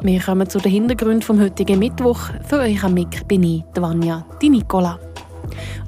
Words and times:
Wir 0.00 0.20
kommen 0.20 0.48
zu 0.48 0.58
den 0.58 0.70
Hintergründen 0.70 1.22
vom 1.22 1.40
heutigen 1.40 1.80
Mittwoch. 1.80 2.20
Für 2.46 2.60
euch 2.60 2.84
am 2.84 2.94
Mick 2.94 3.26
bin 3.26 3.42
ich, 3.42 3.64
Vanja, 3.74 4.24
die 4.40 4.48
Nicola. 4.48 4.96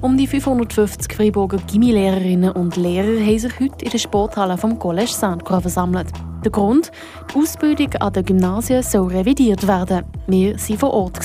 Um 0.01 0.17
die 0.17 0.27
550 0.27 1.13
Freiburger 1.13 1.59
Gimmi-Lehrerinnen 1.71 2.51
und 2.51 2.75
Lehrer 2.75 3.25
haben 3.25 3.39
sich 3.39 3.57
heute 3.57 3.85
in 3.85 3.91
der 3.91 3.97
Sporthalle 3.99 4.57
vom 4.57 4.77
Collège 4.77 5.13
Saint-Croix 5.13 5.61
versammelt. 5.61 6.07
Der 6.43 6.51
Grund? 6.51 6.91
Die 7.33 7.39
Ausbildung 7.39 7.93
an 8.01 8.11
den 8.11 8.25
Gymnasien 8.25 8.83
soll 8.83 9.07
revidiert 9.07 9.65
werden. 9.65 10.03
Wir 10.27 10.55
waren 10.55 10.77
vor 10.77 10.93
Ort. 10.93 11.19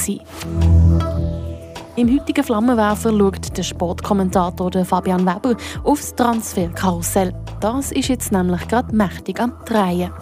Im 1.96 2.14
heutigen 2.14 2.44
Flammenwerfer 2.44 3.10
schaut 3.10 3.56
der 3.56 3.62
Sportkommentator 3.64 4.84
Fabian 4.84 5.26
Weber 5.26 5.56
aufs 5.82 6.14
Transferkarussell. 6.14 7.34
Das 7.60 7.90
ist 7.90 8.08
jetzt 8.08 8.30
nämlich 8.30 8.68
gerade 8.68 8.94
mächtig 8.94 9.40
am 9.40 9.54
Drehen. 9.64 10.12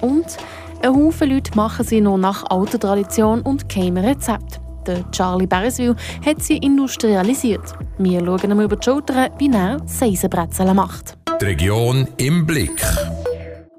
Und 0.00 0.38
ein 0.82 0.94
Haufen 0.94 1.30
Leute 1.30 1.54
machen 1.56 1.84
sie 1.84 2.00
noch 2.00 2.16
nach 2.16 2.44
alter 2.48 2.78
Tradition 2.78 3.42
und 3.42 3.68
keimen 3.68 4.04
Rezept. 4.04 4.60
Der 4.86 5.08
Charlie 5.10 5.46
Beresville 5.46 5.94
hat 6.24 6.42
sie 6.42 6.56
industrialisiert. 6.56 7.74
Wir 7.98 8.24
schauen 8.24 8.50
ihm 8.50 8.60
über 8.60 8.76
die 8.76 8.84
Schulter, 8.84 9.30
wie 9.38 9.50
er 9.50 9.78
Seisenbrezeln 9.86 10.74
macht. 10.74 11.18
Die 11.40 11.44
Region 11.44 12.08
im 12.16 12.46
Blick. 12.46 12.82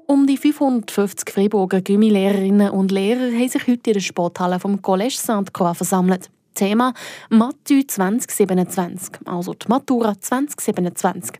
Um 0.06 0.26
die 0.26 0.36
550 0.36 1.30
Freiburger 1.30 1.80
Gymnasielehrerinnen 1.80 2.70
und 2.70 2.92
Lehrer 2.92 3.32
haben 3.32 3.48
sich 3.48 3.66
heute 3.66 3.90
in 3.90 3.94
der 3.94 4.00
Sporthalle 4.00 4.60
vom 4.60 4.76
Collège 4.76 5.18
Sainte-Croix 5.18 5.76
versammelt. 5.76 6.30
Thema 6.54 6.94
Matü 7.28 7.86
2027, 7.86 9.26
also 9.26 9.54
die 9.54 9.68
Matura 9.68 10.14
2027. 10.20 11.38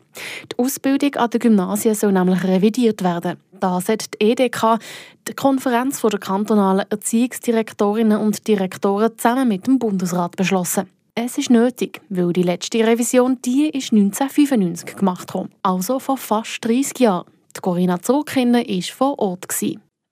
Die 0.51 0.59
Ausbildung 0.59 1.15
an 1.15 1.29
den 1.29 1.39
Gymnasien 1.39 1.95
soll 1.95 2.11
nämlich 2.11 2.43
revidiert 2.43 3.03
werden. 3.03 3.37
Das 3.59 3.87
hat 3.87 4.13
die 4.13 4.31
EDK, 4.31 4.79
die 5.27 5.33
Konferenz 5.33 6.01
der 6.01 6.19
kantonalen 6.19 6.85
Erziehungsdirektorinnen 6.89 8.19
und 8.19 8.47
Direktoren, 8.47 9.17
zusammen 9.17 9.47
mit 9.47 9.67
dem 9.67 9.79
Bundesrat 9.79 10.35
beschlossen. 10.35 10.89
Es 11.15 11.37
ist 11.37 11.51
nötig, 11.51 12.01
weil 12.09 12.33
die 12.33 12.41
letzte 12.41 12.79
Revision 12.79 13.37
die 13.45 13.69
ist 13.69 13.93
1995 13.93 14.95
gemacht 14.95 15.33
wurde, 15.33 15.49
also 15.61 15.99
vor 15.99 16.17
fast 16.17 16.65
30 16.65 16.99
Jahren. 16.99 17.27
Die 17.55 17.61
Corinna 17.61 18.01
Zurkinder 18.01 18.59
war 18.59 18.81
vor 18.81 19.19
Ort. 19.19 19.47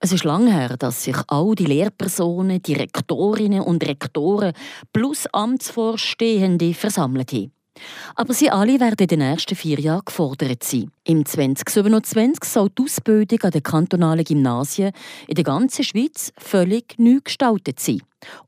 Es 0.04 0.12
ist 0.12 0.24
lange 0.24 0.52
her, 0.52 0.78
dass 0.78 1.04
sich 1.04 1.16
all 1.28 1.54
die 1.54 1.66
Lehrpersonen, 1.66 2.60
Direktorinnen 2.60 3.62
und 3.62 3.88
Rektoren 3.88 4.54
plus 4.92 5.28
Amtsvorstehende 5.32 6.74
versammelt 6.74 7.32
haben. 7.32 7.52
Aber 8.16 8.34
sie 8.34 8.50
alle 8.50 8.80
werden 8.80 8.98
in 9.00 9.08
den 9.08 9.20
nächsten 9.20 9.56
vier 9.56 9.80
Jahren 9.80 10.06
gefordert 10.06 10.64
sein. 10.64 10.92
Im 11.04 11.26
2027 11.26 12.44
soll 12.44 12.70
die 12.78 12.84
Ausbildung 12.84 13.42
an 13.42 13.52
den 13.52 13.64
kantonalen 13.64 14.24
Gymnasien 14.24 14.92
in 15.28 15.36
der 15.36 15.44
ganzen 15.44 15.84
Schweiz 15.84 16.32
völlig 16.38 16.96
neu 16.98 17.20
gestaltet 17.24 17.80
sein. 17.80 18.02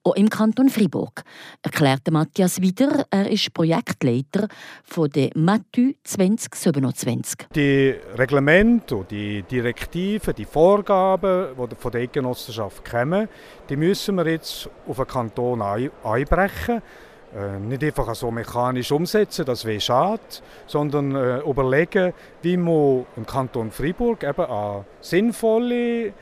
Auch 0.03 0.15
im 0.15 0.29
Kanton 0.29 0.69
Fribourg, 0.69 1.23
erklärte 1.61 2.11
Matthias 2.11 2.61
Wieder. 2.61 3.05
Er 3.09 3.29
ist 3.29 3.53
Projektleiter 3.53 4.47
von 4.83 5.09
der 5.09 5.31
MATU 5.35 5.93
2027. 6.03 7.47
Die 7.55 7.95
Reglemente, 8.15 9.05
die 9.09 9.43
Direktiven, 9.43 10.35
die 10.35 10.45
Vorgaben, 10.45 11.47
die 11.57 11.75
von 11.75 11.91
der 11.91 12.01
Eidgenossenschaft 12.01 12.85
kommen, 12.85 13.27
die 13.69 13.75
müssen 13.75 14.15
wir 14.15 14.27
jetzt 14.27 14.69
auf 14.87 14.97
den 14.97 15.07
Kanton 15.07 15.61
einbrechen 15.61 16.81
nicht 17.59 17.83
einfach 17.83 18.13
so 18.15 18.31
mechanisch 18.31 18.91
umsetzen, 18.91 19.45
das 19.45 19.65
wäre 19.65 19.81
schade, 19.81 20.21
sondern 20.67 21.15
äh, 21.15 21.39
überlegen, 21.39 22.13
wie 22.41 22.57
man 22.57 23.05
im 23.15 23.25
Kanton 23.25 23.71
Freiburg 23.71 24.23
eben 24.23 24.45
eine 24.45 24.85
sinnvolle, 25.01 26.13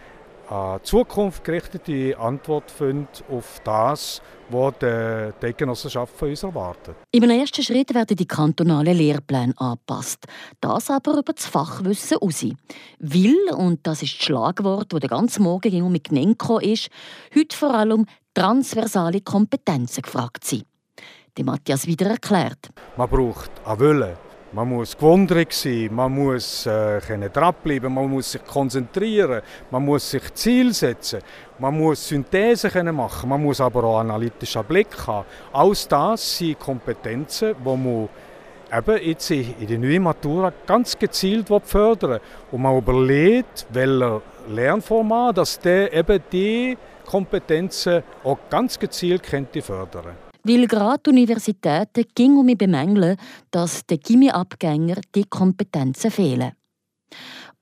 eine 0.49 0.81
zukunftsgerichtete 0.83 2.17
Antwort 2.17 2.71
findet 2.71 3.23
auf 3.29 3.61
das, 3.63 4.21
was 4.49 4.73
die, 4.81 5.29
die 5.41 5.53
Genossenschaft 5.53 6.15
von 6.15 6.29
uns 6.29 6.43
erwartet. 6.43 6.95
Im 7.11 7.29
ersten 7.29 7.63
Schritt 7.63 7.93
werden 7.93 8.17
die 8.17 8.27
kantonalen 8.27 8.97
Lehrpläne 8.97 9.53
angepasst. 9.57 10.25
Das 10.59 10.89
aber 10.89 11.19
über 11.19 11.33
das 11.33 11.45
Fachwissen 11.45 12.17
raus. 12.17 12.45
Will, 12.99 13.53
und 13.55 13.85
das 13.87 14.03
ist 14.03 14.17
das 14.17 14.25
Schlagwort, 14.25 14.91
das 14.91 14.99
den 14.99 15.09
ganzen 15.09 15.43
Morgen 15.43 15.91
mit 15.91 16.09
genannt 16.09 16.41
ist, 16.61 16.89
heute 17.33 17.55
vor 17.55 17.73
allem 17.73 18.05
transversale 18.33 19.21
Kompetenzen 19.21 20.01
gefragt 20.03 20.45
sind 20.45 20.65
die 21.37 21.43
Matthias 21.43 21.87
wieder 21.87 22.09
erklärt. 22.09 22.69
Man 22.97 23.09
braucht 23.09 23.51
einen 23.65 23.79
Willen. 23.79 24.17
Man 24.53 24.67
muss 24.67 24.97
gewundert 24.97 25.53
sein, 25.53 25.89
man 25.93 26.13
muss 26.13 26.65
äh, 26.65 27.29
dranbleiben, 27.29 27.93
man 27.93 28.09
muss 28.09 28.33
sich 28.33 28.43
konzentrieren, 28.43 29.41
man 29.69 29.85
muss 29.85 30.11
sich 30.11 30.33
Ziel 30.33 30.73
setzen, 30.73 31.21
man 31.57 31.77
muss 31.77 32.05
Synthese 32.05 32.69
können 32.69 32.93
machen, 32.93 33.29
man 33.29 33.41
muss 33.41 33.61
aber 33.61 33.85
auch 33.85 33.99
analytischen 33.99 34.65
Blick 34.65 34.89
haben. 35.07 35.25
Alles 35.53 35.87
das 35.87 36.37
sind 36.37 36.59
Kompetenzen, 36.59 37.55
die 37.57 37.63
man 37.63 38.09
eben 38.77 39.07
jetzt 39.07 39.31
in 39.31 39.67
der 39.67 39.79
neuen 39.79 40.03
Matura 40.03 40.51
ganz 40.67 40.99
gezielt 40.99 41.47
fördern 41.63 42.19
Und 42.51 42.61
man 42.61 42.77
überlegt, 42.77 43.65
welcher 43.69 44.21
Lernformat, 44.49 45.37
dass 45.37 45.57
der 45.59 45.93
eben 45.93 46.21
die 46.29 46.77
Kompetenzen 47.05 48.03
auch 48.21 48.37
ganz 48.49 48.77
gezielt 48.77 49.23
könnte 49.23 49.61
fördern 49.61 50.30
weil 50.43 50.67
gerade 50.67 51.03
die 51.05 51.09
Universitäten 51.11 52.05
ging 52.15 52.37
um 52.37 52.47
bemängeln, 52.57 53.17
dass 53.51 53.85
den 53.85 53.99
Gimmi-Abgängern 53.99 55.01
die 55.15 55.25
Kompetenzen 55.25 56.11
fehlen. 56.11 56.53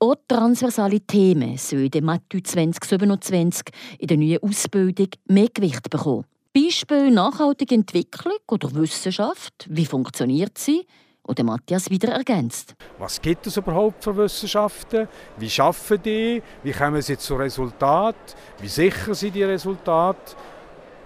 Auch 0.01 0.15
transversale 0.27 1.01
Themen 1.01 1.57
sollen 1.57 1.85
in 1.85 1.91
der 1.91 2.03
Mathe 2.03 2.41
2027 2.41 3.65
in 3.99 4.07
der 4.07 4.17
neuen 4.17 4.43
Ausbildung 4.43 5.09
mehr 5.27 5.49
Gewicht 5.53 5.89
bekommen. 5.89 6.25
Beispiel 6.55 7.11
nachhaltige 7.11 7.75
Entwicklung 7.75 8.37
oder 8.47 8.73
Wissenschaft, 8.73 9.67
wie 9.69 9.85
funktioniert 9.85 10.57
sie? 10.57 10.87
Und 11.21 11.43
Matthias 11.43 11.91
wieder 11.91 12.13
ergänzt. 12.13 12.73
Was 12.97 13.21
gibt 13.21 13.45
es 13.45 13.57
überhaupt 13.57 14.03
für 14.03 14.17
Wissenschaften? 14.17 15.07
Wie 15.37 15.49
schaffen 15.49 16.01
die? 16.01 16.41
Wie 16.63 16.71
kommen 16.71 17.01
sie 17.03 17.17
zu 17.17 17.35
Resultat? 17.35 18.15
Wie 18.59 18.67
sichern 18.67 19.13
sie 19.13 19.29
die 19.29 19.43
Resultate? 19.43 20.35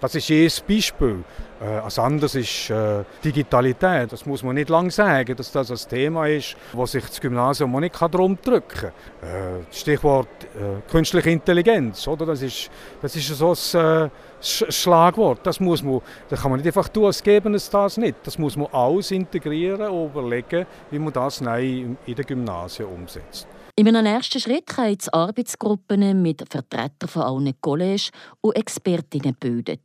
Das 0.04 0.16
ist 0.16 0.30
ein 0.30 0.68
Beispiel. 0.68 1.24
Äh, 1.62 1.66
als 1.78 1.98
anderes 1.98 2.36
ist 2.36 2.70
äh, 2.70 3.06
Digitalität. 3.24 4.12
Das 4.12 4.26
muss 4.26 4.44
man 4.44 4.56
nicht 4.56 4.68
lange 4.68 4.92
sagen, 4.92 5.34
dass 5.34 5.50
das 5.50 5.72
ein 5.72 5.90
Thema 5.90 6.28
ist, 6.28 6.58
wo 6.74 6.86
sich 6.86 7.06
das 7.06 7.22
Gymnasium 7.22 7.74
auch 7.74 7.80
nicht 7.80 7.96
darum 8.02 8.38
drücken 8.44 8.92
kann. 9.22 9.30
Äh, 9.30 9.64
Stichwort 9.72 10.28
äh, 10.44 10.92
künstliche 10.92 11.30
Intelligenz. 11.30 12.06
Oder? 12.06 12.26
Das, 12.26 12.42
ist, 12.42 12.70
das 13.02 13.16
ist 13.16 13.30
so 13.30 13.56
ein 13.78 14.06
äh, 14.06 14.10
Schlagwort. 14.42 15.40
Das, 15.44 15.62
muss 15.62 15.82
man, 15.82 16.02
das 16.28 16.42
kann 16.42 16.52
man 16.52 16.60
nicht 16.60 16.68
einfach 16.68 16.90
tun, 16.90 17.06
als 17.06 17.24
gäbe 17.24 17.50
es 17.56 17.70
das 17.70 17.96
nicht. 17.96 18.18
Das 18.26 18.38
muss 18.38 18.58
man 18.58 18.68
alles 18.74 19.10
integrieren 19.12 19.90
und 19.90 20.08
überlegen, 20.08 20.66
wie 20.92 21.00
man 21.00 21.14
das 21.14 21.40
neu 21.40 21.64
in 21.64 21.98
den 22.06 22.26
Gymnasien 22.26 22.90
umsetzt. 22.90 23.48
In 23.76 23.88
einem 23.88 24.06
ersten 24.06 24.40
Schritt 24.40 24.68
können 24.68 24.92
jetzt 24.92 25.12
Arbeitsgruppen 25.12 26.22
mit 26.22 26.46
Vertretern 26.48 27.10
von 27.10 27.24
allen 27.24 27.60
College 27.60 28.12
und 28.42 28.56
Expertinnen 28.56 29.36
bilden. 29.40 29.80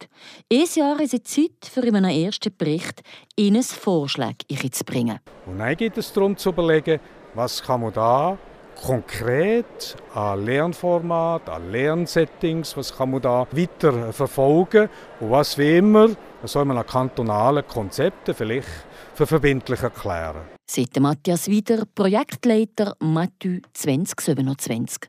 Ein 0.53 0.65
Jahr 0.75 1.01
ist 1.01 1.15
es 1.15 1.23
Zeit, 1.23 1.65
für 1.65 1.83
einen 1.83 2.05
ersten 2.05 2.55
Bericht 2.55 3.01
Ihnen 3.35 3.63
zu 3.63 4.85
bringen. 4.85 5.21
Und 5.47 5.59
dann 5.59 5.75
geht 5.75 5.97
es 5.97 6.13
darum 6.13 6.37
zu 6.37 6.51
überlegen, 6.51 7.01
was 7.33 7.63
kann 7.63 7.81
man 7.81 7.95
da 7.95 8.37
konkret 8.83 9.97
an 10.15 10.45
Lernformat, 10.45 11.49
an 11.49 11.71
Lernsettings, 11.73 12.77
was 12.77 12.97
kann 12.97 13.11
man 13.11 13.21
da 13.21 13.47
weiter 13.51 14.13
verfolgen 14.13 14.89
und 15.21 15.31
was 15.31 15.59
wie 15.59 15.79
immer 15.79 16.09
soll 16.45 16.65
man 16.65 16.79
an 16.79 16.87
kantonalen 16.87 17.67
Konzepten 17.67 18.35
vielleicht 18.35 18.69
für 19.15 19.27
verbindlich 19.27 19.83
erklären. 19.83 20.43
Seit 20.71 20.99
Matthias 21.01 21.49
Wieder, 21.49 21.85
Projektleiter 21.95 22.95
Mathieu 23.01 23.61
2027. 23.73 25.09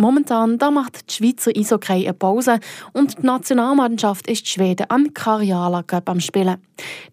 Momentan 0.00 0.56
da 0.56 0.70
macht 0.70 1.10
die 1.10 1.14
Schweizer 1.14 1.50
Eishockey 1.54 2.06
eine 2.06 2.14
Pause 2.14 2.58
und 2.94 3.18
die 3.18 3.26
Nationalmannschaft 3.26 4.28
ist 4.28 4.48
Schweden 4.48 4.86
am 4.88 5.12
Karjala 5.12 5.82
Cup 5.82 6.08
am 6.08 6.20
Spielen. 6.20 6.56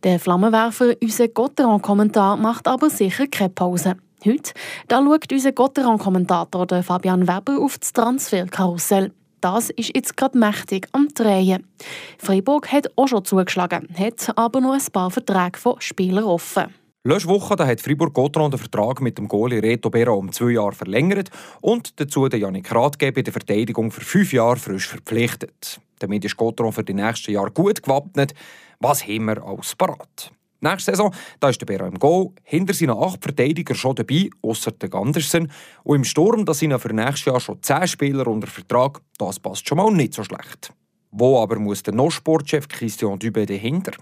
Der 0.04 0.22
Flammenwerfer, 0.22 0.94
unser 1.02 1.28
Gotteron-Kommentar, 1.28 2.38
macht 2.38 2.66
aber 2.66 2.90
sicher 2.90 3.28
keine 3.28 3.50
Pause. 3.50 3.98
Heute 4.24 4.54
da 4.88 5.04
schaut 5.04 5.30
unser 5.30 5.52
Gotteron-Kommentator 5.52 6.82
Fabian 6.82 7.28
Weber 7.28 7.60
auf 7.60 7.78
das 7.78 7.92
Transferkarussell. 7.92 9.12
Das 9.42 9.70
ist 9.72 9.94
jetzt 9.94 10.16
gerade 10.16 10.38
mächtig 10.38 10.88
am 10.94 11.10
Drehen. 11.10 11.68
Freiburg 12.18 12.72
hat 12.72 12.90
auch 12.96 13.10
schon 13.10 13.26
zugeschlagen, 13.26 13.90
hat 14.00 14.32
aber 14.38 14.62
noch 14.62 14.72
ein 14.72 14.92
paar 14.94 15.12
Verträge 15.12 15.60
von 15.60 15.76
Spielern 15.82 16.24
offen. 16.24 16.74
Letzte 17.08 17.30
Woche 17.30 17.56
da 17.56 17.66
hat 17.66 17.80
Fribourg 17.80 18.14
Gotron 18.14 18.52
den 18.52 18.60
Vertrag 18.60 19.00
mit 19.00 19.18
dem 19.18 19.30
Goalie 19.30 19.64
Reto 19.64 19.90
Bera 19.90 20.12
um 20.12 20.30
zwei 20.30 20.50
Jahre 20.52 20.74
verlängert 20.74 21.30
und 21.62 21.98
dazu 22.02 22.28
den 22.28 22.42
Janik 22.42 22.70
Ratgebe 22.76 23.22
in 23.22 23.24
der 23.24 23.32
Verteidigung 23.32 23.92
für 23.92 24.02
fünf 24.02 24.34
Jahre 24.34 24.58
frisch 24.58 24.90
verpflichtet. 24.90 25.80
Damit 26.00 26.26
ist 26.26 26.36
Gotron 26.36 26.74
für 26.74 26.84
die 26.84 26.94
nächsten 26.94 27.32
Jahre 27.32 27.52
gut 27.52 27.82
gewappnet. 27.82 28.34
Was 28.82 29.08
haben 29.08 29.24
wir 29.24 29.42
als 29.42 29.74
parat? 29.74 30.34
Nächste 30.60 30.92
Saison 30.92 31.14
da 31.40 31.48
ist 31.48 31.62
der 31.62 31.66
Bär 31.66 31.88
im 31.88 31.98
Goal, 31.98 32.32
hinter 32.44 32.74
seinen 32.74 32.98
acht 32.98 33.24
Verteidigern 33.24 33.78
schon 33.78 33.96
dabei, 33.96 34.30
außer 34.42 34.72
der 34.72 34.90
Gandersen. 34.90 35.50
Und 35.86 35.96
im 35.96 36.04
Sturm 36.04 36.44
da 36.44 36.54
sind 36.54 36.78
für 36.78 36.94
nächstes 36.94 37.24
Jahr 37.24 37.40
schon 37.40 37.64
zehn 37.64 37.88
Spieler 37.88 38.28
unter 38.28 38.48
Vertrag. 38.48 39.00
Das 39.18 39.40
passt 39.40 39.66
schon 39.66 39.78
mal 39.78 39.94
nicht 39.94 40.14
so 40.14 40.26
schlecht. 40.26 40.74
Wo 41.12 41.42
aber 41.42 41.58
muss 41.58 41.84
der 41.84 41.94
No-Sportchef 41.94 42.68
Christian 42.68 43.18
Dubé 43.18 43.46
dahinter? 43.46 43.94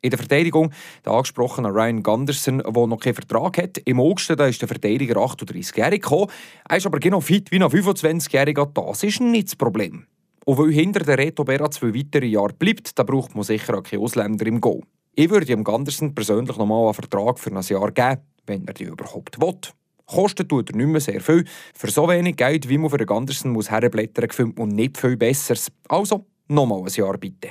In 0.00 0.10
der 0.10 0.18
Verteidigung 0.18 0.72
der 1.04 1.12
angesprochene 1.12 1.70
Ryan 1.70 2.02
Gunderson, 2.02 2.58
der 2.58 2.86
noch 2.86 3.00
keinen 3.00 3.14
Vertrag 3.14 3.58
hat. 3.58 3.78
Im 3.78 4.00
August 4.00 4.30
da 4.30 4.46
ist 4.46 4.60
der 4.60 4.68
Verteidiger 4.68 5.16
38-jährig 5.16 6.02
gekommen. 6.02 6.30
Er 6.68 6.76
ist 6.76 6.86
aber 6.86 7.00
genau 7.00 7.20
fit 7.20 7.50
wie 7.50 7.56
ein 7.56 7.62
25-jähriger. 7.64 8.66
Das 8.72 9.02
ist 9.02 9.20
nicht 9.20 9.48
das 9.48 9.56
Problem. 9.56 10.06
Und 10.44 10.58
weil 10.58 10.70
hinter 10.70 11.00
der 11.00 11.18
Reto 11.18 11.44
Berra 11.44 11.70
zwei 11.70 11.94
weitere 11.94 12.26
Jahre 12.26 12.54
bleibt, 12.54 12.98
da 12.98 13.02
braucht 13.02 13.34
man 13.34 13.44
sicher 13.44 13.76
auch 13.76 13.82
keine 13.82 14.02
Ausländer 14.02 14.46
im 14.46 14.60
Go. 14.60 14.82
Ich 15.14 15.28
würde 15.30 15.52
ihm 15.52 15.64
Gandersen 15.64 16.14
persönlich 16.14 16.56
nochmal 16.56 16.84
einen 16.84 16.94
Vertrag 16.94 17.38
für 17.38 17.50
ein 17.50 17.60
Jahr 17.60 17.90
geben, 17.90 18.22
wenn 18.46 18.66
er 18.66 18.74
die 18.74 18.84
überhaupt 18.84 19.40
will. 19.40 19.58
Kosten 20.06 20.48
tut 20.48 20.70
er 20.70 20.76
nicht 20.76 20.86
mehr 20.86 21.00
sehr 21.00 21.20
viel. 21.20 21.44
Für 21.74 21.90
so 21.90 22.08
wenig 22.08 22.36
Geld, 22.36 22.68
wie 22.68 22.78
man 22.78 22.88
für 22.88 22.96
den 22.96 23.06
Gandersen 23.06 23.52
muss 23.52 23.70
herblättern, 23.70 24.28
gefilmt 24.28 24.58
und 24.58 24.70
nicht 24.70 24.96
viel 24.96 25.16
Besseres. 25.16 25.70
Also, 25.88 26.24
nochmal 26.46 26.82
ein 26.82 26.94
Jahr 26.94 27.18
bitte. 27.18 27.50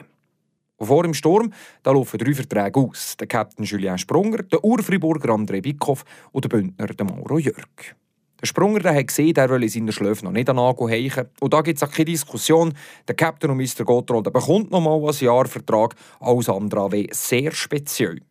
Und 0.78 0.88
vor 0.88 1.04
dem 1.04 1.14
Sturm 1.14 1.52
da 1.84 1.92
laufen 1.92 2.18
drei 2.18 2.34
Verträge 2.34 2.80
aus. 2.80 3.18
Der 3.18 3.28
Captain 3.28 3.66
Julien 3.66 3.98
Sprunger, 3.98 4.44
der 4.44 4.64
Urfriburger 4.64 5.30
André 5.30 5.62
Bickhoff 5.62 6.06
und 6.32 6.46
der 6.46 6.50
Bündner 6.50 6.88
der 6.88 7.06
Mauro 7.06 7.40
Jörg. 7.40 7.96
Der 8.40 8.46
Sprunger 8.46 8.80
der 8.80 8.94
hat 8.94 9.08
gesehen, 9.08 9.36
er 9.36 9.50
will 9.50 9.64
in 9.64 9.70
seiner 9.70 9.92
Schläfe 9.92 10.24
noch 10.24 10.32
nicht 10.32 10.48
an 10.48 10.58
Nagel 10.58 10.90
heichen. 10.90 11.26
Und 11.40 11.54
da 11.54 11.62
gibt 11.62 11.82
es 11.82 11.90
keine 11.90 12.06
Diskussion. 12.06 12.74
Der 13.08 13.16
Captain 13.16 13.50
und 13.50 13.58
Mr. 13.58 13.84
Gottrod 13.84 14.32
bekommt 14.32 14.70
noch 14.70 14.80
mal 14.80 15.10
ein 15.10 15.26
Jahr 15.26 15.48
Vertrag. 15.48 15.96
Alles 16.20 16.48
andere 16.48 16.92
wäre 16.92 17.08
sehr 17.12 17.52
speziell. 17.52 18.22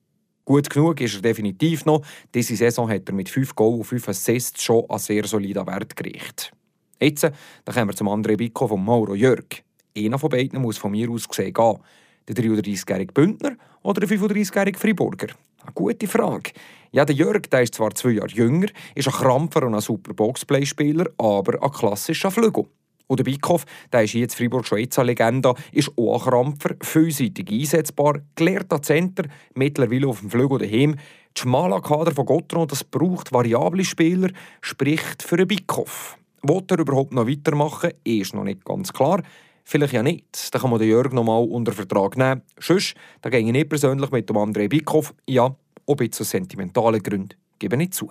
Gut 0.45 0.71
genug 0.71 1.01
ist 1.01 1.17
er 1.17 1.23
definitiv 1.23 1.85
noch. 1.87 2.03
Diese 2.33 2.55
Saison 2.55 2.89
hat 2.89 3.09
er 3.09 3.15
mit 3.15 3.29
5 3.29 3.57
Goals 3.57 3.79
und 3.79 3.85
5 3.85 4.09
Assists 4.11 4.63
schon 4.63 4.89
einen 4.89 5.01
sehr 5.01 5.27
soliden 5.27 5.67
Wert 5.67 5.97
gerichtet. 5.97 6.53
Jetzt 7.01 7.25
dann 7.25 7.75
kommen 7.75 7.89
wir 7.89 7.97
zum 7.97 8.09
André 8.09 8.37
Bicco 8.37 8.69
von 8.69 8.85
Mauro 8.85 9.17
Jörg. 9.17 9.65
Einer 9.97 10.21
von 10.21 10.31
beiden 10.31 10.63
muss 10.63 10.79
von 10.79 10.93
mir 10.93 11.11
aus 11.11 11.29
gesehen 11.29 11.53
gehen. 11.53 11.79
Der 12.29 12.35
33-jährige 12.35 13.13
Bündner 13.13 13.57
oder 13.83 14.05
der 14.05 14.19
35-jährige 14.19 14.79
Friburger? 14.79 15.29
Eine 15.63 15.73
gute 15.75 16.07
Frage. 16.07 16.53
Ja, 16.93 17.05
der 17.05 17.15
Jörg 17.15 17.43
der 17.51 17.63
ist 17.63 17.75
zwar 17.75 17.95
zwei 17.95 18.11
Jahre 18.11 18.29
jünger, 18.29 18.69
ist 18.95 19.09
ein 19.09 19.15
Krampfer 19.15 19.67
und 19.67 19.75
ein 19.75 19.81
super 19.81 20.15
Boxplay-Spieler, 20.15 21.07
aber 21.19 21.63
ein 21.63 21.71
klassischer 21.71 22.31
Flügel. 22.31 22.67
Und 23.07 23.21
der 23.21 23.25
Bickhoff, 23.25 23.65
der 23.93 24.05
ist 24.05 24.15
jetzt 24.15 24.35
Fribourg 24.35 24.67
eine 24.73 25.07
Legende, 25.07 25.55
ist 25.73 25.93
auch 25.97 26.25
ein 26.27 26.31
Krampfer, 26.31 26.75
vielseitig 26.81 27.51
einsetzbar, 27.51 28.21
gelehrter 28.35 28.83
Center, 28.83 29.25
mittlerweile 29.55 30.09
auf 30.09 30.21
dem 30.21 30.31
Flügel 30.31 30.59
daheim. 30.59 30.97
Das 31.33 31.43
schmale 31.43 31.81
Kader 31.81 32.13
von 32.13 32.27
Gotron, 32.27 32.67
das 32.67 32.83
braucht 32.83 33.33
variable 33.33 33.85
Spieler, 33.85 34.31
spricht 34.61 35.23
für 35.23 35.37
einen 35.37 35.49
Bickhoff. 35.49 36.17
Wollt 36.43 36.71
er 36.71 36.79
überhaupt 36.79 37.13
noch 37.13 37.29
weitermachen, 37.29 37.91
ist 38.05 38.35
noch 38.35 38.45
nicht 38.45 38.65
ganz 38.65 38.93
klar. 38.93 39.23
Vielleicht 39.69 39.95
ja 39.95 40.03
nicht. 40.05 40.55
Dann 40.55 40.63
kann 40.63 40.71
man 40.71 40.79
den 40.79 40.89
Jörg 40.89 41.13
noch 41.13 41.25
mal 41.25 41.43
unter 41.43 41.73
Vertrag 41.73 42.17
nehmen. 42.17 42.43
Sonst, 42.61 42.95
da 43.21 43.31
gehe 43.31 43.41
ich 43.41 43.51
nicht 43.51 43.69
persönlich 43.69 44.13
mit 44.13 44.31
dem 44.31 44.37
André 44.37 44.69
Bickhoff. 44.69 45.13
Ja, 45.29 45.57
ob 45.87 46.01
jetzt 46.01 46.21
aus 46.21 46.31
sentimentalen 46.31 47.03
Gründen, 47.03 47.37
gebe 47.59 47.83
ich 47.83 47.91
zu. 47.91 48.09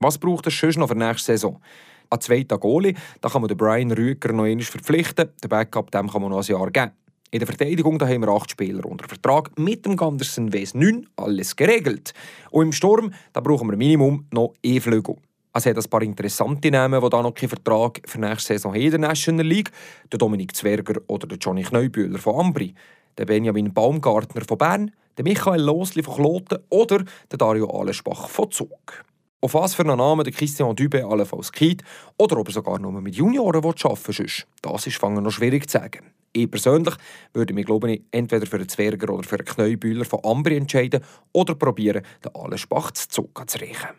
Was 0.00 0.18
braucht 0.18 0.46
es 0.46 0.58
sonst 0.58 0.76
noch 0.76 0.88
für 0.88 0.94
nächste 0.94 1.32
Saison? 1.32 1.62
An 2.10 2.20
zweiten 2.20 2.60
Goalie, 2.60 2.94
da 3.22 3.30
kann 3.30 3.40
man 3.40 3.48
den 3.48 3.56
Brian 3.56 3.90
Rüger 3.90 4.34
noch 4.34 4.44
einmal 4.44 4.64
verpflichten. 4.64 5.30
Den 5.42 5.48
Backup 5.48 5.90
dem 5.90 6.10
kann 6.10 6.20
man 6.20 6.30
noch 6.30 6.46
ein 6.46 6.52
Jahr 6.52 6.70
geben. 6.70 6.92
In 7.30 7.38
der 7.38 7.48
Verteidigung 7.48 7.98
da 7.98 8.06
haben 8.06 8.20
wir 8.20 8.28
acht 8.28 8.50
Spieler 8.50 8.84
unter 8.84 9.08
Vertrag. 9.08 9.58
Mit 9.58 9.86
dem 9.86 9.96
Gandersen 9.96 10.52
WS 10.52 10.74
9 10.74 11.06
alles 11.16 11.56
geregelt. 11.56 12.12
Und 12.50 12.66
im 12.66 12.72
Sturm 12.72 13.14
da 13.32 13.40
brauchen 13.40 13.70
wir 13.70 13.78
Minimum 13.78 14.26
noch 14.30 14.52
E-Flügel. 14.62 15.16
Es 15.56 15.66
hat 15.66 15.76
ein 15.76 15.84
paar 15.88 16.02
interessante 16.02 16.68
Namen, 16.68 17.00
die 17.00 17.08
da 17.10 17.22
noch 17.22 17.32
keinen 17.32 17.50
Vertrag 17.50 18.00
für 18.06 18.18
nächste 18.18 18.54
Saison 18.54 18.72
haben 18.74 18.80
in 18.80 18.90
der 18.90 18.98
National 18.98 19.46
League. 19.46 19.70
Der 20.10 20.18
Dominik 20.18 20.56
Zwerger 20.56 21.00
oder 21.06 21.28
der 21.28 21.38
Johnny 21.38 21.62
Kneubühler 21.62 22.18
von 22.18 22.46
Ambri. 22.46 22.74
Der 23.16 23.24
Benjamin 23.24 23.72
Baumgartner 23.72 24.42
von 24.44 24.58
Bern. 24.58 24.90
Der 25.16 25.22
Michael 25.22 25.60
Losli 25.60 26.02
von 26.02 26.16
Kloten 26.16 26.58
oder 26.70 27.04
der 27.30 27.38
Dario 27.38 27.70
Alesbach 27.70 28.28
von 28.28 28.50
Zug. 28.50 29.04
Auf 29.42 29.54
was 29.54 29.76
für 29.76 29.84
einen 29.84 29.98
Namen 29.98 30.24
der 30.24 30.32
Christian 30.32 30.74
Dübe 30.74 31.04
allenfalls 31.04 31.52
geht 31.52 31.84
oder 32.18 32.36
ob 32.38 32.48
er 32.48 32.54
sogar 32.54 32.80
nur 32.80 33.00
mit 33.00 33.14
Junioren 33.14 33.64
arbeiten 33.64 34.18
will, 34.18 34.26
das 34.60 34.86
ist 34.88 34.96
fangen 34.96 35.22
noch 35.22 35.30
schwierig 35.30 35.70
zu 35.70 35.78
sagen. 35.78 36.10
Ich 36.32 36.50
persönlich 36.50 36.94
würde 37.32 37.54
mich, 37.54 37.66
glaube 37.66 37.92
ich, 37.92 38.02
entweder 38.10 38.44
für 38.46 38.56
einen 38.56 38.68
Zwerger 38.68 39.12
oder 39.12 39.22
für 39.22 39.36
einen 39.36 39.44
Kneubühler 39.44 40.04
von 40.04 40.24
Ambri 40.24 40.56
entscheiden 40.56 41.04
oder 41.32 41.54
probieren, 41.54 42.02
den 42.24 42.34
Allenspach 42.34 42.90
zu 42.90 43.08
Zug 43.08 43.48
zu 43.48 43.60
reichen. 43.60 43.90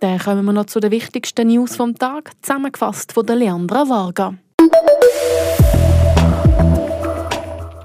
Dann 0.00 0.18
kommen 0.18 0.44
wir 0.44 0.52
noch 0.52 0.66
zu 0.66 0.80
den 0.80 0.90
wichtigsten 0.90 1.48
News 1.48 1.76
vom 1.76 1.96
Tag, 1.96 2.32
zusammengefasst 2.42 3.12
von 3.12 3.26
der 3.26 3.36
Leandra 3.36 3.88
Varga. 3.88 4.34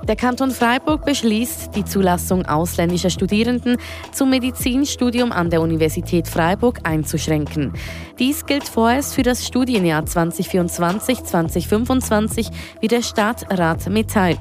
Der 0.08 0.16
Kanton 0.16 0.52
Freiburg 0.52 1.06
beschließt 1.06 1.76
die 1.76 1.86
Zulassung 1.86 2.48
ausländischer 2.48 3.12
Studierenden 3.12 3.78
zum 4.12 4.32
Medizinstudium 4.32 5.32
an 5.32 5.52
der 5.52 5.62
Universität 5.62 6.28
Freiburg 6.28 6.80
einzuschränken. 6.84 7.74
Dies 8.18 8.48
gilt 8.48 8.68
vorerst 8.68 9.14
für 9.14 9.22
das 9.22 9.46
Studienjahr 9.46 10.02
2024-2025, 10.04 12.50
wie 12.82 12.88
der 12.88 13.04
Stadtrat 13.04 13.88
mitteilt. 13.90 14.40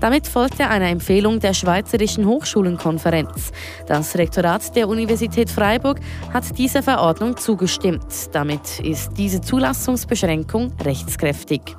Damit 0.00 0.26
folgt 0.26 0.58
er 0.58 0.70
einer 0.70 0.88
Empfehlung 0.88 1.38
der 1.38 1.54
Schweizerischen 1.54 2.26
Hochschulenkonferenz. 2.26 3.52
Das 3.86 4.16
Rektorat 4.16 4.74
der 4.74 4.88
Universität 4.88 5.50
Freiburg 5.50 6.00
hat 6.32 6.58
dieser 6.58 6.82
Verordnung 6.82 7.36
zugestimmt. 7.36 8.06
Damit 8.32 8.80
ist 8.80 9.12
diese 9.16 9.40
Zulassungsbeschränkung 9.40 10.72
rechtskräftig. 10.82 11.76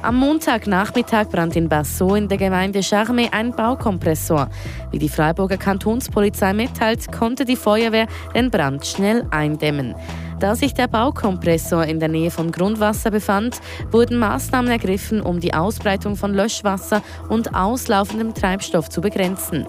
Am 0.00 0.14
Montagnachmittag 0.14 1.28
brannte 1.28 1.58
in 1.58 1.68
Basso 1.68 2.14
in 2.14 2.28
der 2.28 2.38
Gemeinde 2.38 2.84
Charme 2.84 3.28
ein 3.32 3.50
Baukompressor. 3.50 4.48
Wie 4.92 4.98
die 4.98 5.08
Freiburger 5.08 5.56
Kantonspolizei 5.56 6.52
mitteilt, 6.52 7.10
konnte 7.10 7.44
die 7.44 7.56
Feuerwehr 7.56 8.06
den 8.32 8.48
Brand 8.48 8.86
schnell 8.86 9.26
eindämmen. 9.32 9.96
Da 10.38 10.54
sich 10.54 10.72
der 10.72 10.86
Baukompressor 10.86 11.84
in 11.84 11.98
der 11.98 12.08
Nähe 12.08 12.30
von 12.30 12.52
Grundwasser 12.52 13.10
befand, 13.10 13.60
wurden 13.90 14.18
Maßnahmen 14.18 14.70
ergriffen, 14.70 15.20
um 15.20 15.40
die 15.40 15.52
Ausbreitung 15.52 16.14
von 16.14 16.32
Löschwasser 16.32 17.02
und 17.28 17.56
auslaufendem 17.56 18.34
Treibstoff 18.34 18.88
zu 18.88 19.00
begrenzen. 19.00 19.66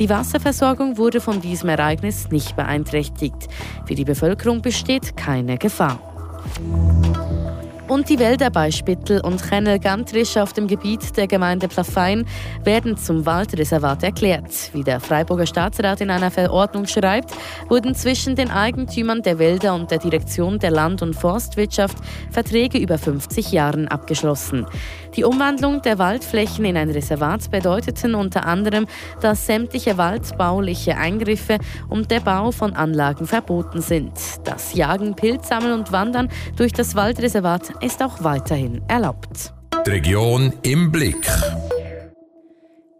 Die 0.00 0.10
Wasserversorgung 0.10 0.96
wurde 0.96 1.20
von 1.20 1.40
diesem 1.40 1.68
Ereignis 1.68 2.30
nicht 2.30 2.56
beeinträchtigt. 2.56 3.46
Für 3.86 3.94
die 3.94 4.04
Bevölkerung 4.04 4.60
besteht 4.60 5.16
keine 5.16 5.56
Gefahr. 5.56 6.00
Und 7.88 8.10
die 8.10 8.18
Wälder 8.18 8.50
bei 8.50 8.70
Spittel 8.70 9.22
und 9.22 9.42
Chennel-Gantrisch 9.42 10.36
auf 10.36 10.52
dem 10.52 10.66
Gebiet 10.66 11.16
der 11.16 11.26
Gemeinde 11.26 11.68
Plaffein 11.68 12.26
werden 12.62 12.98
zum 12.98 13.24
Waldreservat 13.24 14.02
erklärt. 14.02 14.52
Wie 14.74 14.84
der 14.84 15.00
Freiburger 15.00 15.46
Staatsrat 15.46 16.02
in 16.02 16.10
einer 16.10 16.30
Verordnung 16.30 16.86
schreibt, 16.86 17.32
wurden 17.70 17.94
zwischen 17.94 18.36
den 18.36 18.50
Eigentümern 18.50 19.22
der 19.22 19.38
Wälder 19.38 19.74
und 19.74 19.90
der 19.90 19.98
Direktion 19.98 20.58
der 20.58 20.70
Land- 20.70 21.00
und 21.00 21.14
Forstwirtschaft 21.14 21.96
Verträge 22.30 22.76
über 22.76 22.98
50 22.98 23.52
Jahren 23.52 23.88
abgeschlossen. 23.88 24.66
Die 25.18 25.24
Umwandlung 25.24 25.82
der 25.82 25.98
Waldflächen 25.98 26.64
in 26.64 26.76
ein 26.76 26.90
Reservat 26.90 27.50
bedeuteten 27.50 28.14
unter 28.14 28.46
anderem, 28.46 28.86
dass 29.20 29.46
sämtliche 29.46 29.98
waldbauliche 29.98 30.96
Eingriffe 30.96 31.58
und 31.88 32.12
der 32.12 32.20
Bau 32.20 32.52
von 32.52 32.74
Anlagen 32.74 33.26
verboten 33.26 33.82
sind. 33.82 34.12
Das 34.44 34.74
Jagen, 34.74 35.16
Pilzsammeln 35.16 35.72
und 35.72 35.90
Wandern 35.90 36.28
durch 36.54 36.72
das 36.72 36.94
Waldreservat 36.94 37.82
ist 37.82 38.00
auch 38.00 38.22
weiterhin 38.22 38.80
erlaubt. 38.86 39.52
Die 39.84 39.90
Region 39.90 40.52
im 40.62 40.92
Blick. 40.92 41.26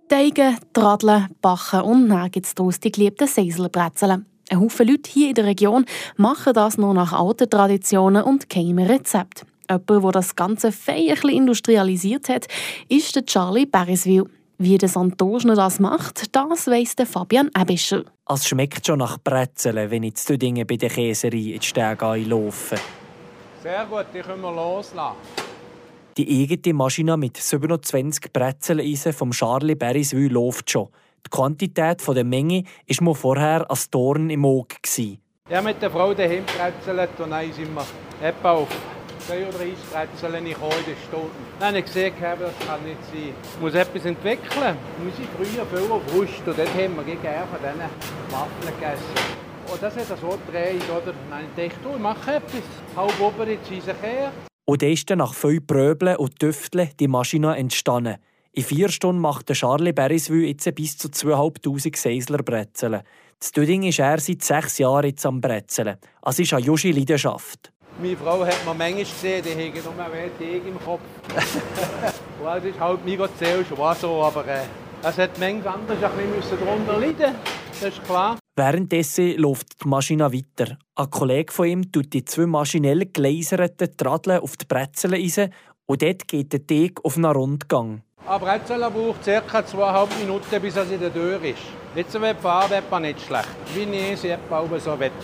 Teigen, 0.09 0.59
Tradeln, 0.73 1.29
Bachen 1.41 1.83
und 1.83 2.09
dann 2.09 2.33
gibt 2.33 2.47
es 2.47 2.55
daraus 2.57 2.81
die 2.81 2.91
geliebten 2.91 3.29
Seiselbrezeln. 3.29 4.27
Ein 4.51 4.61
Haufen 4.61 4.89
Leute 4.89 5.09
hier 5.09 5.29
in 5.29 5.35
der 5.37 5.45
Region 5.45 5.85
machen 6.17 6.53
das 6.53 6.79
noch 6.79 6.95
nach 6.95 7.13
alten 7.13 7.49
Traditionen 7.49 8.25
und 8.25 8.51
geheimen 8.51 8.89
Rezepten. 8.89 9.48
Jemand, 9.71 10.05
der 10.05 10.13
das 10.13 10.35
Ganze 10.35 10.73
fein 10.73 11.17
industrialisiert 11.29 12.29
hat, 12.29 12.47
ist 12.89 13.15
der 13.17 13.27
Charlie 13.27 13.67
Beriswil. 13.67 14.25
Wie 14.61 14.77
der 14.77 14.89
Santoschner 14.89 15.55
das 15.55 15.79
macht, 15.79 16.35
das 16.35 16.67
weiss 16.67 16.97
der 16.97 17.07
Fabian 17.07 17.49
Ebischer. 17.57 18.03
Es 18.29 18.49
schmeckt 18.49 18.85
schon 18.85 18.99
nach 18.99 19.19
Brezeln, 19.19 19.91
wenn 19.91 20.03
ich 20.03 20.17
zu 20.17 20.37
Dinge 20.37 20.65
bei 20.65 20.77
der 20.77 20.91
Käserei 20.91 21.37
in 21.37 21.61
die 21.61 21.67
Stege 21.67 22.17
laufe. 22.27 22.77
Sehr 23.63 23.87
gut, 23.87 24.07
die 24.13 24.19
können 24.19 24.43
wir 24.43 24.53
loslassen. 24.53 25.17
Die 26.17 26.43
eigene 26.43 26.75
Maschine 26.75 27.17
mit 27.17 27.37
27 27.37 28.33
Brezeleisen 28.33 29.13
vom 29.13 29.31
Charlie 29.31 29.77
Beriswil 29.77 30.33
läuft 30.33 30.71
schon. 30.71 30.89
Die 31.25 31.31
Quantität 31.31 32.03
der 32.09 32.25
Menge 32.25 32.65
war 32.89 33.05
mir 33.05 33.15
vorher 33.15 33.71
als 33.71 33.89
Dorn 33.91 34.29
im 34.29 34.45
Auge. 34.45 34.75
Ja, 35.49 35.63
mit 35.63 35.81
der 35.81 35.91
Frau 35.91 36.13
daheim 36.15 36.45
brezelt 36.45 37.11
und 37.21 37.31
dann 37.31 37.53
sind 37.53 37.73
wir 37.73 38.29
etwa 38.29 38.53
auf 38.53 38.69
zwei 39.29 39.47
oder 39.47 39.59
drei 39.59 39.73
Brezeln 39.93 40.47
in 40.47 40.55
der 40.55 40.97
Stunde. 41.07 41.31
Dann 41.61 41.69
habe 41.69 41.79
ich 41.81 41.85
gesehen, 41.85 42.15
das 42.19 42.67
kann 42.67 42.83
nicht 42.83 43.05
sein. 43.05 43.35
Ich 43.55 43.61
muss 43.61 43.75
etwas 43.75 44.05
entwickeln. 44.07 44.77
Wir 45.03 45.13
sind 45.13 45.29
früher 45.37 45.67
viel 45.67 45.93
auf 45.93 46.15
Wurst 46.15 46.43
und 46.47 46.59
dort 46.59 46.75
haben 46.75 46.97
wir 46.97 47.17
gerne 47.17 47.47
von 47.47 47.59
diesen 47.61 48.33
Waffeln 48.33 48.75
gegessen. 48.81 49.39
Und 49.71 49.83
das 49.83 49.97
hat 49.97 50.11
er 50.11 50.17
so 50.17 50.39
gedreht, 50.47 50.83
oder? 50.91 51.13
Dann 51.13 51.39
habe 51.39 51.45
ich 51.45 51.73
gedacht, 51.73 51.95
ich 51.95 52.01
mache 52.01 52.35
etwas. 52.37 52.63
Halb 52.97 53.21
oben 53.21 53.51
in 53.51 53.83
her. 54.01 54.33
Und 54.65 54.83
dann 54.83 54.91
ist 54.91 55.11
dann 55.11 55.19
nach 55.19 55.35
viel 55.35 55.61
Pröbeln 55.61 56.17
und 56.17 56.39
Tüfteln 56.39 56.89
die 56.99 57.09
Maschine 57.09 57.55
entstanden. 57.57 58.17
In 58.53 58.65
vier 58.65 58.89
Stunden 58.89 59.21
macht 59.21 59.53
Charlie 59.53 59.93
Beriswil 59.93 60.49
jetzt 60.49 60.75
bis 60.75 60.97
zu 60.97 61.11
2500 61.11 61.97
Seisler 61.97 62.43
Brezeln. 62.43 63.03
Das 63.39 63.53
Döding 63.53 63.83
ist 63.85 63.99
er 63.99 64.19
seit 64.19 64.43
sechs 64.43 64.79
Jahren 64.79 65.07
jetzt 65.07 65.25
am 65.27 65.41
Brezeln. 65.41 65.97
Also 66.23 66.43
ist 66.43 66.53
eine 66.55 66.65
Juschi 66.65 66.93
Leidenschaft. 66.93 67.73
Meine 68.01 68.17
Frau 68.17 68.45
hat 68.45 68.65
mir 68.65 68.75
manchmal 68.75 69.05
gesehen, 69.05 69.45
die 69.45 69.51
hätte 69.51 69.83
nur 69.83 69.95
mehr 69.95 70.39
Teg 70.39 70.63
im 70.67 70.79
Kopf. 70.85 71.01
und 72.41 72.47
das 72.47 72.65
ist 72.65 72.79
halt 72.79 73.05
mir 73.05 73.29
zählst, 73.37 73.77
war 73.77 73.95
so, 73.95 74.23
aber 74.23 74.47
äh, 74.47 74.61
es 75.03 75.19
hat 75.19 75.39
manchmal 75.39 75.75
anders 75.75 75.99
ein 76.03 76.31
bisschen 76.37 76.59
darunter 76.65 76.99
leiden 76.99 77.35
das 77.81 77.95
ist 77.95 78.05
klar. 78.05 78.39
Währenddessen 78.57 79.37
läuft 79.37 79.85
die 79.85 79.89
Maschine 79.89 80.33
weiter. 80.33 80.79
Ein 80.97 81.11
Kollege 81.11 81.53
von 81.53 81.67
ihm 81.67 81.93
tut 81.93 82.13
die 82.13 82.25
zwei 82.25 82.47
maschinell 82.47 83.07
geleiserten 83.07 83.97
Tradeln 83.97 84.41
auf 84.41 84.57
die 84.57 84.65
Brezeln 84.65 85.15
rein 85.15 85.53
und 85.87 86.03
dort 86.03 86.27
geht 86.27 86.53
der 86.53 86.67
Teig 86.67 87.05
auf 87.05 87.17
einen 87.17 87.27
Rundgang. 87.27 88.03
Ein 88.27 88.41
Brezel 88.41 88.81
braucht 88.91 89.25
ca. 89.25 89.65
zweieinhalb 89.65 90.11
Minuten, 90.19 90.61
bis 90.61 90.77
er 90.77 90.91
in 90.91 91.01
der 91.01 91.13
Tür 91.13 91.43
ist. 91.43 91.59
Jetzt 91.95 92.21
wird 92.21 92.37
die 92.37 92.43
Farbe 92.43 93.01
nicht 93.01 93.21
schlecht. 93.21 93.49
Wie 93.75 93.83
ich 93.83 94.21
sie 94.21 94.31
etwa 94.31 94.65
so 94.79 94.99
wette. 94.99 95.15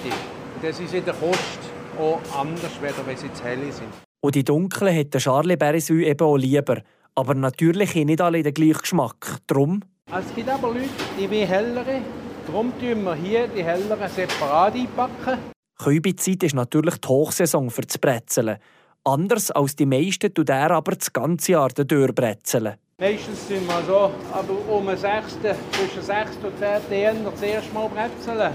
Das 0.62 0.78
ist 0.78 0.94
in 0.94 1.04
der 1.04 1.14
Kost 1.14 1.73
auch 1.98 2.20
anders, 2.38 2.72
wenn 2.80 3.16
sie 3.16 3.32
zu 3.32 3.44
hell 3.44 3.72
sind. 3.72 3.88
Und 4.20 4.34
die 4.34 4.44
dunklen 4.44 4.96
hat 4.96 5.12
der 5.12 5.20
Charlie 5.20 5.56
Beriswil 5.56 6.06
eben 6.06 6.26
auch 6.26 6.36
lieber. 6.36 6.82
Aber 7.14 7.34
natürlich 7.34 7.94
haben 7.94 8.06
nicht 8.06 8.20
alle 8.20 8.42
den 8.42 8.54
gleichen 8.54 8.78
Geschmack. 8.78 9.38
Drum? 9.46 9.82
Es 10.10 10.34
gibt 10.34 10.48
aber 10.48 10.68
Leute, 10.68 10.88
die 11.18 11.30
wollen 11.30 11.46
hellere 11.46 12.00
Darum 12.46 12.78
tun 12.78 13.04
wir 13.04 13.14
hier 13.14 13.48
die 13.48 13.64
helleren 13.64 14.08
separat 14.08 14.74
einpacken. 14.74 15.38
Kübezeit 15.78 16.42
ist 16.42 16.54
natürlich 16.54 16.98
die 16.98 17.08
Hochsaison 17.08 17.70
für 17.70 17.82
das 17.82 17.96
Brezeln. 17.96 18.58
Anders 19.02 19.50
als 19.50 19.76
die 19.76 19.86
meisten 19.86 20.32
tut 20.32 20.50
er 20.50 20.70
aber 20.70 20.92
das 20.92 21.12
ganze 21.12 21.52
Jahr 21.52 21.70
durchbrezeln. 21.70 22.74
Meistens 22.98 23.48
sind 23.48 23.66
wir 23.66 23.82
so, 23.86 24.10
aber 24.30 24.76
um 24.76 24.86
den 24.86 24.96
6., 24.96 25.38
zwischen 25.72 26.02
6. 26.02 26.30
und 26.42 26.58
10. 26.90 26.98
Jänner 26.98 27.30
das 27.30 27.42
erste 27.42 27.72
Mal 27.72 27.88
brezeln. 27.88 28.52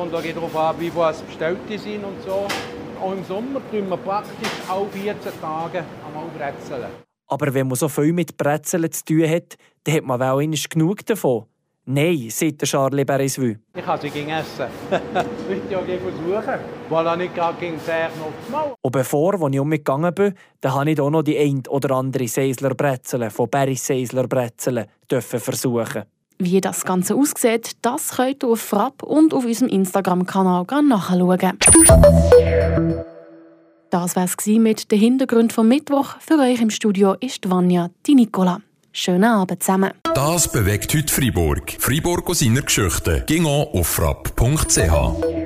Kommt 0.00 0.14
auch 0.14 0.22
darauf 0.22 0.56
an, 0.56 0.80
wie 0.80 0.90
was 0.96 1.20
bestellt 1.20 1.58
sind 1.68 2.02
und 2.02 2.22
so. 2.24 2.46
Auch 3.02 3.12
im 3.12 3.22
Sommer 3.22 3.60
tun 3.70 3.86
wir 3.86 3.98
praktisch 3.98 4.48
alle 4.66 4.86
14 4.86 5.14
Tage 5.42 5.84
einmal 6.06 6.24
brezeln. 6.38 6.88
Aber 7.26 7.52
wenn 7.52 7.68
man 7.68 7.76
so 7.76 7.86
viel 7.86 8.14
mit 8.14 8.34
Brezeln 8.34 8.90
zu 8.90 9.04
tun 9.04 9.28
hat, 9.28 9.58
dann 9.84 9.96
hat 9.96 10.04
man 10.04 10.18
wohl 10.18 10.50
genug 10.70 11.04
davon. 11.04 11.44
Nein, 11.84 12.30
sagt 12.30 12.64
Charlie 12.64 13.04
Beriswil. 13.04 13.60
Ich 13.76 13.84
kann 13.84 14.00
sie 14.00 14.08
gegen 14.08 14.30
essen. 14.30 14.68
ich 14.90 15.68
möchte 15.68 15.70
ja 15.70 15.80
versuchen, 15.82 16.60
weil 16.88 17.06
er 17.06 17.16
nicht 17.16 17.34
gerade 17.34 17.58
gegen 17.60 17.74
aufs 17.76 18.50
Maul. 18.50 18.72
Und 18.80 18.92
bevor 18.92 19.34
als 19.34 19.52
ich 19.52 19.60
umgegangen 19.60 20.14
bin, 20.14 20.32
dann 20.62 20.76
habe 20.76 20.92
ich 20.92 21.00
auch 21.00 21.10
noch 21.10 21.22
die 21.22 21.36
ein 21.36 21.62
oder 21.68 21.96
andere 21.96 22.26
Seisler 22.26 22.74
Brezeln 22.74 23.30
von 23.30 23.50
Beris 23.50 23.86
Seisler 23.86 24.26
Brezeln 24.26 24.86
versuchen. 25.10 26.04
Wie 26.42 26.62
das 26.62 26.86
Ganze 26.86 27.14
aussieht, 27.16 27.72
das 27.82 28.16
könnt 28.16 28.42
ihr 28.42 28.48
auf 28.48 28.60
Frapp 28.60 29.02
und 29.02 29.34
auf 29.34 29.44
unserem 29.44 29.68
Instagram-Kanal 29.68 30.64
nachschauen. 30.82 31.58
Das 33.90 34.16
war 34.16 34.24
es 34.24 34.46
mit 34.46 34.90
dem 34.90 34.98
Hintergrund 34.98 35.52
vom 35.52 35.68
Mittwoch. 35.68 36.16
Für 36.18 36.38
euch 36.38 36.62
im 36.62 36.70
Studio 36.70 37.14
ist 37.20 37.50
Vanja, 37.50 37.90
die 38.06 38.14
Nicola. 38.14 38.62
Schönen 38.90 39.24
Abend 39.24 39.62
zusammen. 39.62 39.92
Das 40.14 40.50
bewegt 40.50 40.94
heute 40.94 41.12
Freiburg. 41.12 41.76
Freiburg 41.78 42.30
aus 42.30 42.38
seiner 42.38 42.62
Geschichte. 42.62 43.22
Ging 43.26 43.44
auf 43.44 43.86
frapp.ch. 43.86 45.39